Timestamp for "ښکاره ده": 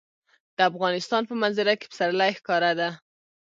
2.37-2.89